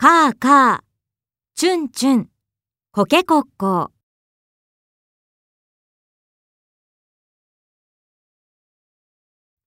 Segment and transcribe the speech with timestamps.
[0.00, 0.84] かあかあ、
[1.56, 2.30] チュンチュン、
[2.90, 3.88] コケコッコー。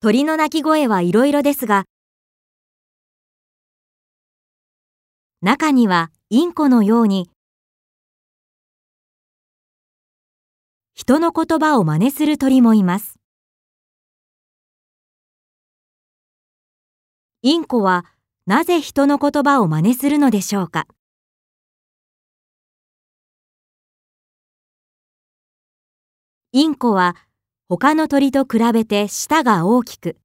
[0.02, 1.84] 鳥の鳴き声はいろいろですが、
[5.44, 7.30] 中にはインコのように、
[10.96, 13.20] 人の言葉を真似する鳥もいます。
[17.44, 18.06] インコは
[18.46, 20.86] なぜ人の言葉を真似するのでしょうか？
[26.52, 27.16] インコは
[27.70, 30.18] 他の鳥と比べて舌が大きく、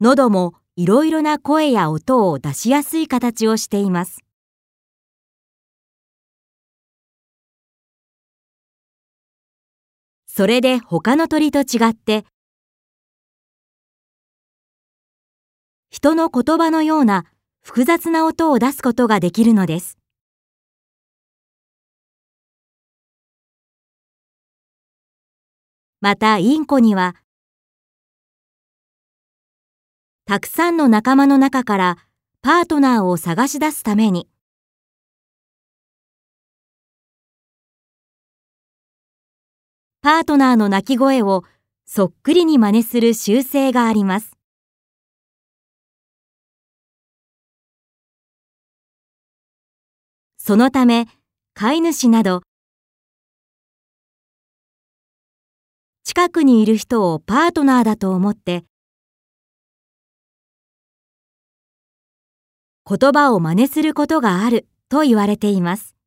[0.00, 4.20] 喉もいろいろな声や音を出しやすい形をしています。
[10.28, 12.24] それで他の鳥と違って、
[15.90, 17.24] 人の言葉のような
[17.62, 19.98] 複雑な音を出すことができるのです。
[26.00, 27.16] またインコには、
[30.26, 31.98] たくさんの仲間の中から
[32.40, 34.28] パートナーを探し出すために、
[40.02, 41.42] パートナーの鳴き声を
[41.84, 44.39] そっくりに真似する習性があります。
[50.42, 51.06] そのため、
[51.52, 52.40] 飼い主など、
[56.02, 58.64] 近くにいる人をパートナーだと思って、
[62.88, 65.99] 言葉を真似することがあると言われています。